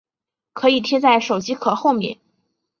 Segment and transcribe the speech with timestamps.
[0.53, 2.17] 可以贴在手机壳后面